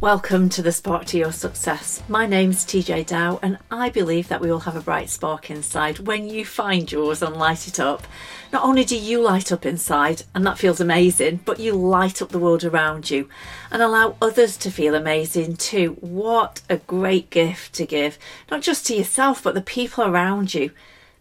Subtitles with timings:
[0.00, 2.02] Welcome to the Spark to Your Success.
[2.08, 5.98] My name's TeeJay Dow, and I believe that we all have a bright spark inside.
[5.98, 8.06] When you find yours and light it up,
[8.50, 12.30] not only do you light up inside, and that feels amazing, but you light up
[12.30, 13.28] the world around you
[13.70, 15.98] and allow others to feel amazing too.
[16.00, 18.18] What a great gift to give,
[18.50, 20.70] not just to yourself, but the people around you.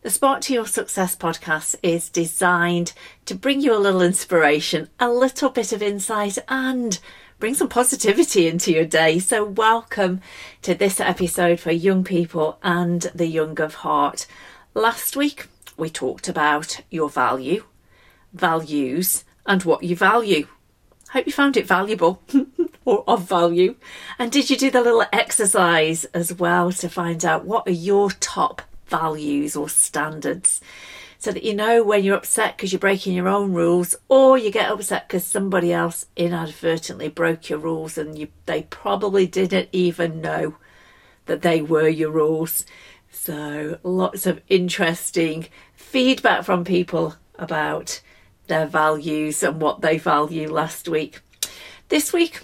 [0.04, 2.94] The Spark to Your Success podcast is designed
[3.26, 6.98] to bring you a little inspiration, a little bit of insight, and
[7.40, 9.18] bring some positivity into your day.
[9.18, 10.22] So, welcome
[10.62, 14.28] to this episode for young people and the young of heart.
[14.74, 15.48] Last week,
[15.78, 17.64] we talked about your value,
[18.34, 20.48] values, and what you value.
[21.12, 22.22] Hope you found it valuable
[22.86, 23.76] or of value.
[24.20, 28.12] And did you do the little exercise as well to find out what are your
[28.12, 30.62] top values or standards?
[31.20, 34.50] so that you know when you're upset because you're breaking your own rules or you
[34.50, 40.22] get upset because somebody else inadvertently broke your rules and you they probably didn't even
[40.22, 40.56] know
[41.26, 42.66] that they were your rules
[43.12, 48.02] so lots of interesting feedback from people about
[48.48, 51.20] their values and what they value last week
[51.90, 52.42] this week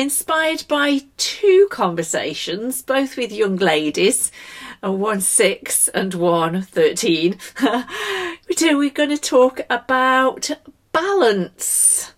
[0.00, 4.32] inspired by two conversations, both with young ladies,
[4.82, 7.36] uh, one six and one 13.
[8.48, 10.50] we do, we're going to talk about
[10.92, 12.14] balance,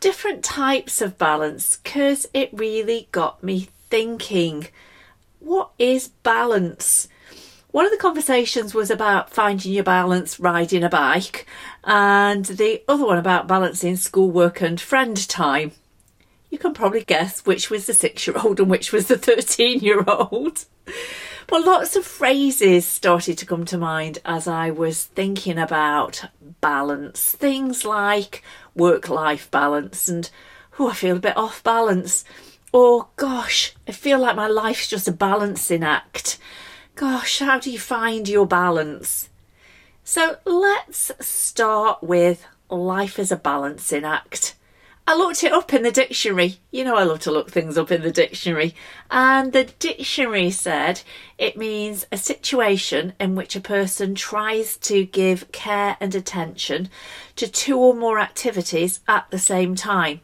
[0.00, 4.68] different types of balance, because it really got me thinking
[5.40, 7.06] what is balance?
[7.70, 11.46] One of the conversations was about finding your balance riding a bike,
[11.82, 15.72] and the other one about balancing schoolwork and friend time
[16.54, 19.80] you can probably guess which was the six year old and which was the 13
[19.80, 20.64] year old.
[21.48, 26.26] But lots of phrases started to come to mind as I was thinking about
[26.60, 27.32] balance.
[27.32, 30.30] Things like work life balance and,
[30.78, 32.24] oh, I feel a bit off balance.
[32.72, 36.38] Or, gosh, I feel like my life's just a balancing act.
[36.94, 39.28] Gosh, how do you find your balance?
[40.04, 44.54] So let's start with life as a balancing act.
[45.06, 46.60] I looked it up in the dictionary.
[46.70, 48.74] You know, I love to look things up in the dictionary.
[49.10, 51.02] And the dictionary said
[51.36, 56.88] it means a situation in which a person tries to give care and attention
[57.36, 60.22] to two or more activities at the same time.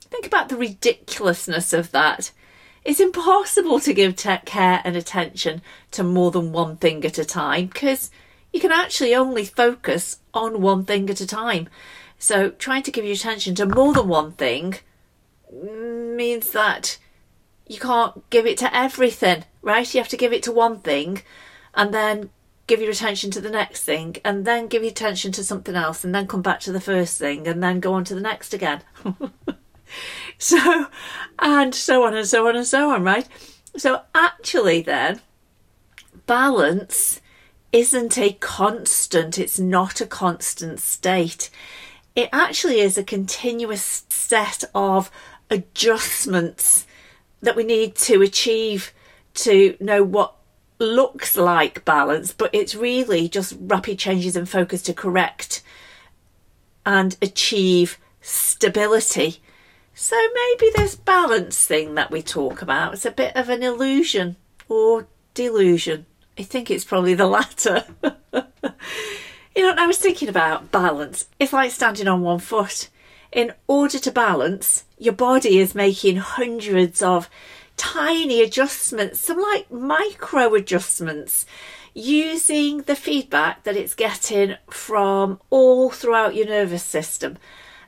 [0.00, 2.32] Think about the ridiculousness of that.
[2.84, 5.60] It's impossible to give care and attention
[5.90, 8.10] to more than one thing at a time because
[8.50, 11.68] you can actually only focus on one thing at a time.
[12.22, 14.76] So trying to give your attention to more than one thing
[15.52, 16.98] means that
[17.66, 19.92] you can't give it to everything, right?
[19.92, 21.22] You have to give it to one thing
[21.74, 22.30] and then
[22.68, 26.04] give your attention to the next thing and then give your attention to something else
[26.04, 28.54] and then come back to the first thing and then go on to the next
[28.54, 28.82] again.
[30.38, 30.86] so,
[31.40, 33.26] and so on and so on and so on, right?
[33.76, 35.20] So, actually, then,
[36.26, 37.20] balance
[37.72, 41.50] isn't a constant, it's not a constant state
[42.14, 45.10] it actually is a continuous set of
[45.50, 46.86] adjustments
[47.40, 48.92] that we need to achieve
[49.34, 50.34] to know what
[50.78, 55.62] looks like balance, but it's really just rapid changes in focus to correct
[56.84, 59.40] and achieve stability.
[59.94, 64.36] So maybe this balance thing that we talk about is a bit of an illusion
[64.68, 66.06] or delusion.
[66.38, 67.84] I think it's probably the latter.
[69.54, 71.26] You know, I was thinking about balance.
[71.38, 72.88] It's like standing on one foot.
[73.30, 77.28] In order to balance, your body is making hundreds of
[77.76, 81.44] tiny adjustments, some like micro adjustments,
[81.94, 87.36] using the feedback that it's getting from all throughout your nervous system.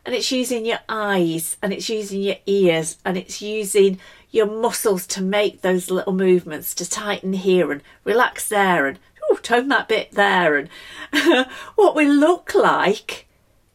[0.05, 3.99] And it's using your eyes and it's using your ears and it's using
[4.31, 8.99] your muscles to make those little movements to tighten here and relax there and
[9.34, 10.57] oh, tone that bit there.
[10.57, 10.69] And
[11.75, 13.27] what we look like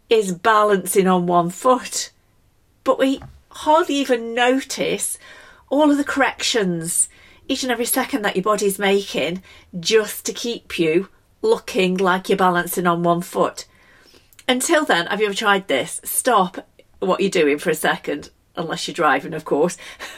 [0.09, 2.11] is balancing on one foot.
[2.83, 3.21] But we
[3.51, 5.17] hardly even notice
[5.69, 7.09] all of the corrections
[7.47, 9.41] each and every second that your body's making
[9.79, 11.09] just to keep you
[11.41, 13.65] looking like you're balancing on one foot.
[14.47, 15.99] Until then, have you ever tried this?
[16.03, 16.67] Stop
[16.99, 19.77] what you're doing for a second, unless you're driving, of course.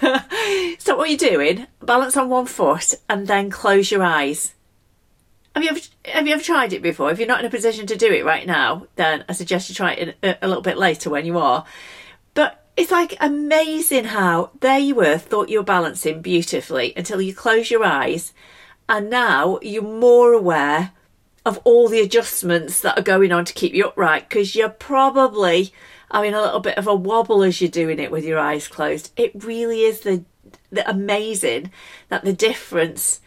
[0.80, 4.54] Stop what you're doing, balance on one foot, and then close your eyes.
[5.54, 7.12] Have you ever have you ever tried it before?
[7.12, 9.76] If you're not in a position to do it right now, then I suggest you
[9.76, 11.66] try it a, a little bit later when you are.
[12.34, 17.36] But it's like amazing how there you were, thought you were balancing beautifully until you
[17.36, 18.34] close your eyes,
[18.88, 20.92] and now you're more aware
[21.46, 25.74] of all the adjustments that are going on to keep you upright because you're probably
[26.12, 29.12] having a little bit of a wobble as you're doing it with your eyes closed.
[29.18, 30.24] It really is the,
[30.70, 31.72] the amazing
[32.10, 33.20] that the difference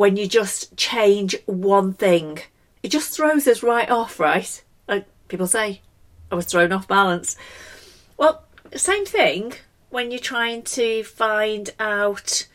[0.00, 2.38] when you just change one thing,
[2.82, 4.64] it just throws us right off, right?
[4.88, 5.82] Like people say,
[6.32, 7.36] I was thrown off balance.
[8.16, 8.44] Well,
[8.74, 9.52] same thing
[9.90, 12.46] when you're trying to find out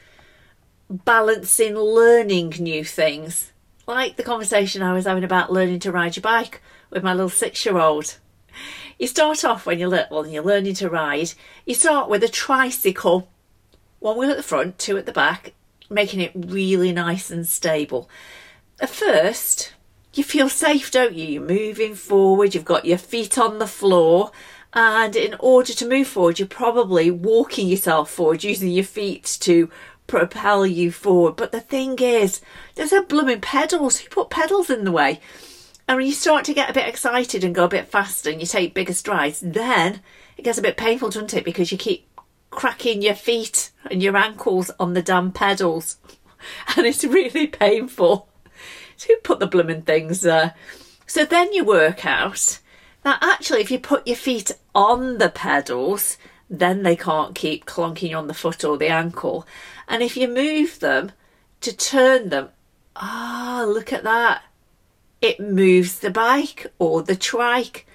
[0.90, 3.52] balancing learning new things.
[3.86, 7.30] Like the conversation I was having about learning to ride your bike with my little
[7.30, 8.18] six year old.
[8.98, 11.34] You start off when you're little and you're learning to ride,
[11.64, 13.30] you start with a tricycle,
[14.00, 15.54] one wheel at the front, two at the back,
[15.90, 18.10] making it really nice and stable.
[18.80, 19.74] At first,
[20.14, 21.26] you feel safe, don't you?
[21.26, 24.32] You're moving forward, you've got your feet on the floor,
[24.74, 29.70] and in order to move forward, you're probably walking yourself forward using your feet to
[30.08, 31.36] propel you forward.
[31.36, 32.42] But the thing is,
[32.76, 34.00] there's a blooming pedals.
[34.00, 35.22] Who put pedals in the way?
[35.88, 38.42] And when you start to get a bit excited and go a bit faster and
[38.42, 40.02] you take bigger strides, then
[40.36, 41.46] it gets a bit painful, doesn't it?
[41.46, 42.05] Because you keep
[42.56, 45.98] cracking your feet and your ankles on the damn pedals.
[46.78, 48.30] And it's really painful.
[48.98, 50.54] So who put the blooming things there?
[51.08, 52.60] So then you work out
[53.02, 56.18] that actually, if you put your feet on the pedals,
[56.50, 59.48] then they can't keep clonking on the foot or the ankle.
[59.88, 61.12] And if you move them
[61.62, 62.50] to turn them,
[62.96, 64.44] ah, oh, look at that.
[65.22, 67.88] It moves the bike or the trike.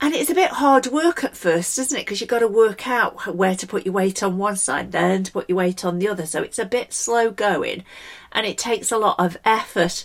[0.00, 2.02] And it's a bit hard work at first, isn't it?
[2.02, 5.24] Because you've got to work out where to put your weight on one side, then
[5.24, 6.24] to put your weight on the other.
[6.24, 7.82] So it's a bit slow going
[8.30, 10.04] and it takes a lot of effort.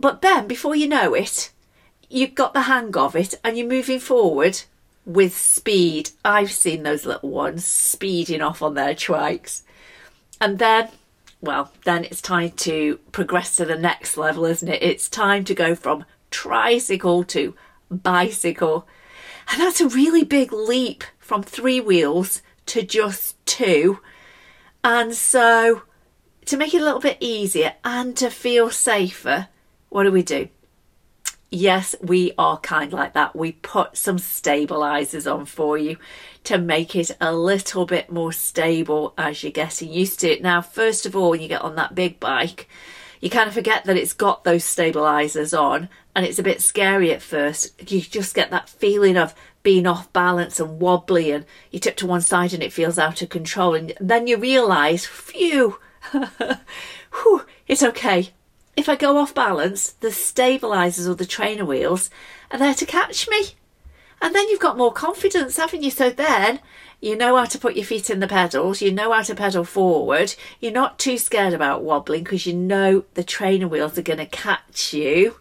[0.00, 1.50] But then, before you know it,
[2.08, 4.62] you've got the hang of it and you're moving forward
[5.04, 6.10] with speed.
[6.24, 9.62] I've seen those little ones speeding off on their trikes.
[10.40, 10.88] And then,
[11.42, 14.82] well, then it's time to progress to the next level, isn't it?
[14.82, 17.54] It's time to go from tricycle to
[17.90, 18.86] bicycle.
[19.50, 24.00] And that's a really big leap from three wheels to just two.
[24.84, 25.82] And so,
[26.46, 29.48] to make it a little bit easier and to feel safer,
[29.88, 30.48] what do we do?
[31.50, 33.34] yes, we are kind like that.
[33.34, 35.96] We put some stabilizers on for you
[36.44, 40.42] to make it a little bit more stable as you're getting used to it.
[40.42, 42.68] Now, first of all, when you get on that big bike,
[43.20, 47.12] you kind of forget that it's got those stabilizers on and it's a bit scary
[47.12, 47.90] at first.
[47.90, 52.06] You just get that feeling of being off balance and wobbly and you tip to
[52.06, 55.78] one side and it feels out of control and then you realize, phew,
[56.12, 58.30] whew, it's okay.
[58.76, 62.10] If I go off balance, the stabilizers or the trainer wheels
[62.50, 63.54] are there to catch me.
[64.20, 65.90] And then you've got more confidence, haven't you?
[65.90, 66.60] So then
[67.00, 69.64] you know how to put your feet in the pedals, you know how to pedal
[69.64, 74.18] forward, you're not too scared about wobbling because you know the trainer wheels are going
[74.18, 75.36] to catch you.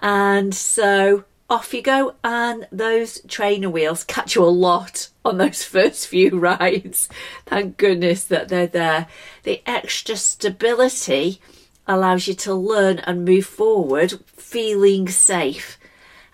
[0.00, 5.62] And so off you go, and those trainer wheels catch you a lot on those
[5.64, 7.08] first few rides.
[7.46, 9.08] Thank goodness that they're there.
[9.44, 11.40] The extra stability
[11.86, 15.78] allows you to learn and move forward feeling safe.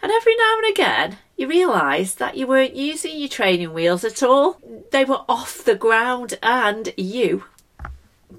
[0.02, 4.22] And every now and again, you realise that you weren't using your training wheels at
[4.22, 4.60] all.
[4.92, 7.44] They were off the ground, and you,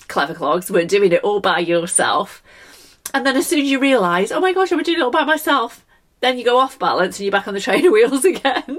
[0.08, 2.42] clever clogs, were doing it all by yourself.
[3.14, 5.12] And then as soon as you realise, oh my gosh, I am doing it all
[5.12, 5.86] by myself,
[6.22, 8.78] then you go off balance and you're back on the trainer wheels again.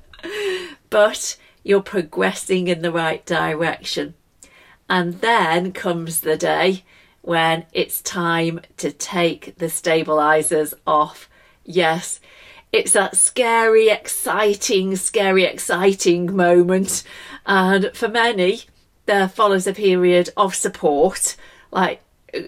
[0.90, 4.14] but you're progressing in the right direction.
[4.88, 6.84] And then comes the day
[7.22, 11.30] when it's time to take the stabilizers off.
[11.64, 12.20] Yes,
[12.72, 17.04] it's that scary, exciting, scary, exciting moment.
[17.44, 18.62] And for many,
[19.06, 21.36] there follows a period of support,
[21.70, 22.02] like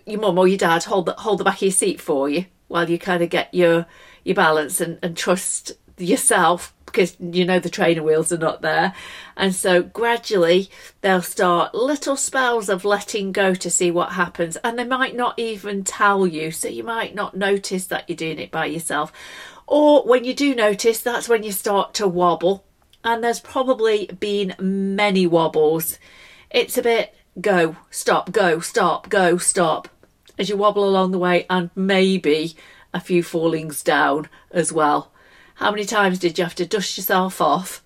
[0.07, 2.47] your mum or your dad hold the, hold the back of your seat for you
[2.69, 3.87] while you kind of get your
[4.25, 8.95] your balance and, and trust yourself because you know the trainer wheels are not there.
[9.37, 14.57] And so gradually they'll start little spells of letting go to see what happens.
[14.63, 16.53] And they might not even tell you.
[16.53, 19.13] So you might not notice that you're doing it by yourself.
[19.67, 22.65] Or when you do notice, that's when you start to wobble.
[23.03, 25.99] And there's probably been many wobbles.
[26.51, 29.89] It's a bit go, stop, go, stop, go, stop
[30.39, 32.57] as you wobble along the way, and maybe
[32.93, 35.13] a few fallings down as well.
[35.57, 37.85] How many times did you have to dust yourself off?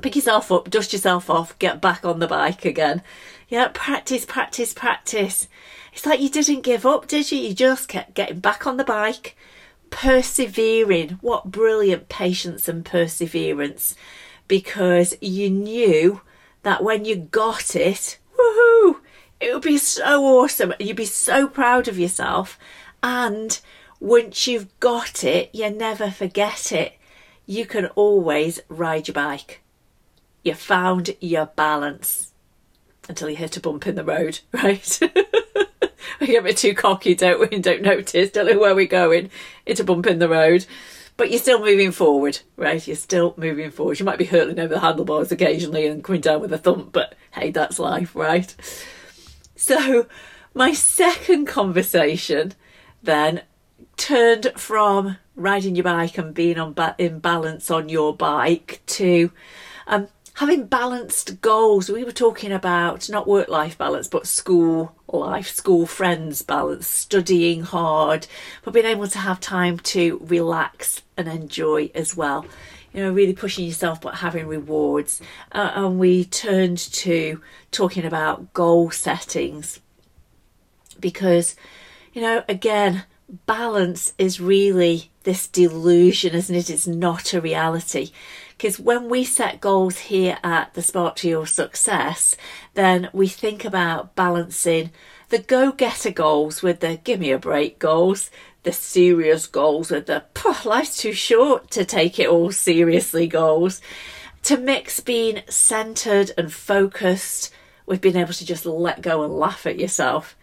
[0.00, 3.02] Pick yourself up, dust yourself off, get back on the bike again.
[3.48, 5.48] Yeah, practice, practice, practice.
[5.92, 7.38] It's like you didn't give up, did you?
[7.38, 9.36] You just kept getting back on the bike,
[9.90, 11.18] persevering.
[11.20, 13.94] What brilliant patience and perseverance
[14.48, 16.20] because you knew
[16.62, 19.00] that when you got it, woohoo,
[19.40, 20.72] it would be so awesome.
[20.78, 22.58] You'd be so proud of yourself.
[23.02, 23.58] And
[24.00, 26.94] once you've got it, you never forget it.
[27.46, 29.60] you can always ride your bike.
[30.42, 32.32] You found your balance
[33.08, 35.00] until you hit a bump in the road, right?
[36.20, 38.86] we get a bit too cocky, don't we, and don't notice, don't know where we're
[38.86, 39.30] going.
[39.64, 40.66] It's a bump in the road.
[41.16, 42.86] But you're still moving forward, right?
[42.86, 43.98] You're still moving forward.
[43.98, 47.14] You might be hurtling over the handlebars occasionally and coming down with a thump, but
[47.30, 48.54] hey, that's life, right?
[49.54, 50.06] So,
[50.52, 52.52] my second conversation
[53.02, 53.42] then
[53.96, 59.30] turned from riding your bike and being on ba- in balance on your bike to
[59.86, 61.88] um, having balanced goals.
[61.88, 67.62] We were talking about not work life balance, but school life, school friends balance, studying
[67.62, 68.26] hard,
[68.62, 72.44] but being able to have time to relax and enjoy as well.
[72.92, 75.22] You know, really pushing yourself, but having rewards.
[75.52, 77.40] Uh, and we turned to
[77.70, 79.80] talking about goal settings
[81.00, 81.56] because,
[82.12, 83.04] you know, again,
[83.46, 86.70] balance is really this delusion, isn't it?
[86.70, 88.12] It's not a reality.
[88.56, 92.36] Because when we set goals here at the Spark to Your Success,
[92.74, 94.90] then we think about balancing
[95.28, 98.30] the go getter goals with the give me a break goals,
[98.62, 100.24] the serious goals with the
[100.64, 103.82] life's too short to take it all seriously goals,
[104.42, 107.52] to mix being centered and focused
[107.84, 110.34] with being able to just let go and laugh at yourself.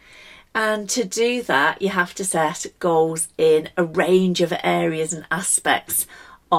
[0.53, 5.25] And to do that, you have to set goals in a range of areas and
[5.31, 6.05] aspects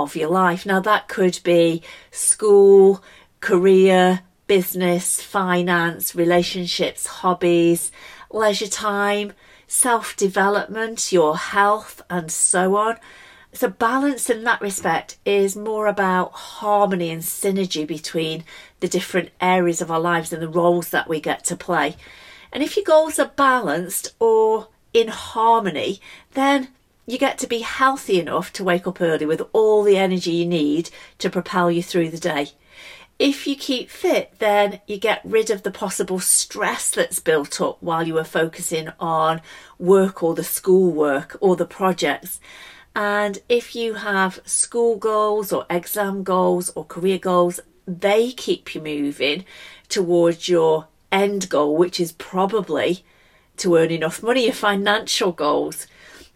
[0.02, 0.66] of your life.
[0.66, 3.02] Now, that could be school,
[3.40, 7.92] career, business, finance, relationships, hobbies,
[8.30, 9.32] leisure time,
[9.66, 12.96] self development, your health, and so on.
[13.52, 18.44] So, balance in that respect is more about harmony and synergy between
[18.80, 21.96] the different areas of our lives and the roles that we get to play.
[22.52, 26.00] And if your goals are balanced or in harmony,
[26.34, 26.68] then
[27.06, 30.46] you get to be healthy enough to wake up early with all the energy you
[30.46, 32.48] need to propel you through the day.
[33.18, 37.80] If you keep fit, then you get rid of the possible stress that's built up
[37.80, 39.40] while you are focusing on
[39.78, 42.40] work or the school work or the projects.
[42.96, 48.80] And if you have school goals or exam goals or career goals, they keep you
[48.80, 49.44] moving
[49.88, 53.04] towards your end goal, which is probably
[53.58, 55.86] to earn enough money, your financial goals.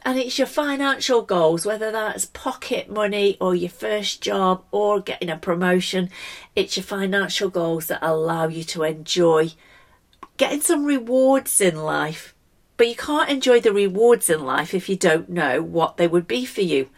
[0.08, 5.28] And it's your financial goals, whether that's pocket money or your first job or getting
[5.28, 6.08] a promotion.
[6.56, 9.50] It's your financial goals that allow you to enjoy
[10.38, 12.34] getting some rewards in life.
[12.78, 16.26] But you can't enjoy the rewards in life if you don't know what they would
[16.26, 16.88] be for you.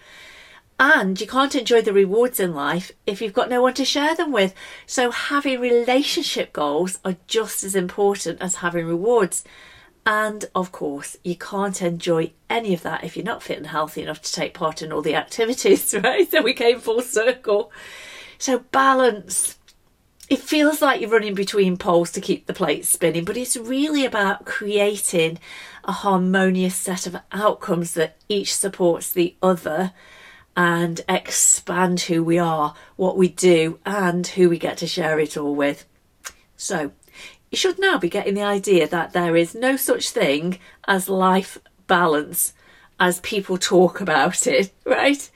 [0.78, 4.14] And you can't enjoy the rewards in life if you've got no one to share
[4.14, 4.54] them with.
[4.86, 9.42] So having relationship goals are just as important as having rewards.
[10.06, 14.02] And of course, you can't enjoy any of that if you're not fit and healthy
[14.02, 16.30] enough to take part in all the activities, right?
[16.30, 17.70] So we came full circle.
[18.38, 19.56] So balance.
[20.28, 24.04] It feels like you're running between poles to keep the plate spinning, but it's really
[24.04, 25.40] about creating
[25.84, 29.92] a harmonious set of outcomes that each supports the other
[30.56, 35.36] and expand who we are, what we do, and who we get to share it
[35.36, 35.84] all with.
[36.56, 36.92] So,
[37.50, 41.58] you should now be getting the idea that there is no such thing as life
[41.86, 42.54] balance
[42.98, 45.30] as people talk about it, right?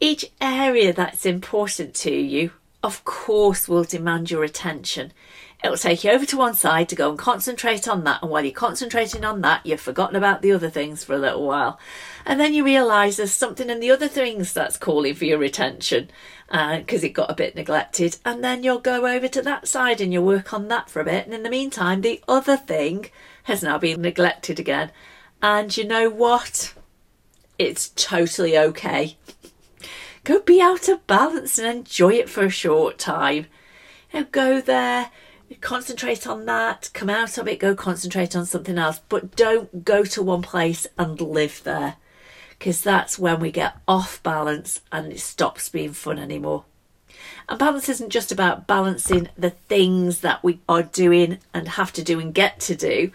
[0.00, 2.52] Each area that's important to you,
[2.82, 5.12] of course, will demand your attention.
[5.64, 8.22] It'll take you over to one side to go and concentrate on that.
[8.22, 11.46] And while you're concentrating on that, you've forgotten about the other things for a little
[11.46, 11.80] while.
[12.26, 16.10] And then you realise there's something in the other things that's calling for your attention
[16.48, 18.18] because uh, it got a bit neglected.
[18.24, 21.04] And then you'll go over to that side and you'll work on that for a
[21.04, 21.24] bit.
[21.24, 23.10] And in the meantime, the other thing
[23.44, 24.90] has now been neglected again.
[25.42, 26.74] And you know what?
[27.58, 29.16] It's totally okay.
[30.26, 33.46] Go be out of balance and enjoy it for a short time.
[34.12, 35.12] You know, go there,
[35.60, 38.98] concentrate on that, come out of it, go concentrate on something else.
[39.08, 41.94] But don't go to one place and live there
[42.58, 46.64] because that's when we get off balance and it stops being fun anymore.
[47.48, 52.02] And balance isn't just about balancing the things that we are doing and have to
[52.02, 53.12] do and get to do.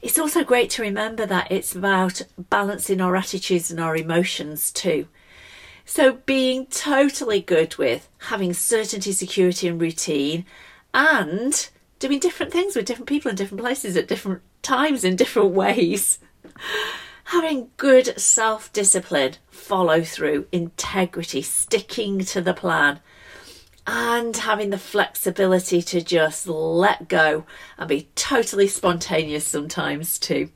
[0.00, 5.08] It's also great to remember that it's about balancing our attitudes and our emotions too.
[5.86, 10.44] So, being totally good with having certainty, security, and routine,
[10.92, 15.50] and doing different things with different people in different places at different times in different
[15.52, 16.18] ways
[17.26, 23.00] having good self discipline, follow through, integrity, sticking to the plan,
[23.86, 27.44] and having the flexibility to just let go
[27.78, 30.50] and be totally spontaneous sometimes too.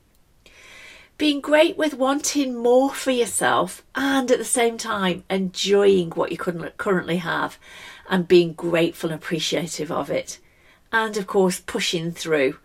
[1.21, 6.37] Being great with wanting more for yourself and at the same time enjoying what you
[6.39, 7.59] currently have
[8.09, 10.39] and being grateful and appreciative of it.
[10.91, 12.57] And of course, pushing through,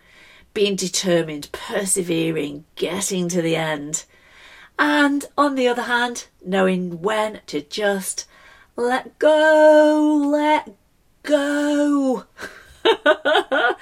[0.55, 4.07] being determined, persevering, getting to the end.
[4.79, 8.25] And on the other hand, knowing when to just
[8.75, 10.75] let go, let
[11.25, 12.25] go.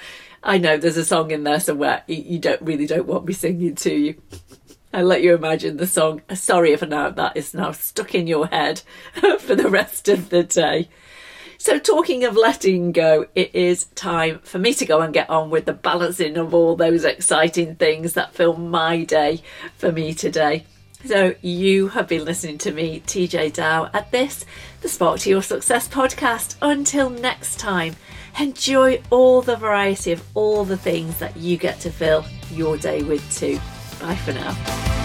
[0.45, 3.73] I know there's a song in there somewhere you don't really don't want me singing
[3.75, 4.21] to you.
[4.95, 6.21] I let you imagine the song.
[6.33, 8.81] Sorry if now that is now stuck in your head
[9.39, 10.87] for the rest of the day.
[11.57, 15.49] So, talking of letting go, it is time for me to go and get on
[15.49, 19.41] with the balancing of all those exciting things that fill my day
[19.75, 20.65] for me today.
[21.03, 24.45] So, you have been listening to me, TeeJay Dow, at this,
[24.79, 26.55] the Spark to Your Success podcast.
[26.61, 27.97] Until next time,
[28.39, 33.03] enjoy all the variety of all the things that you get to fill your day
[33.03, 33.59] with, too.
[33.99, 35.04] Bye for now.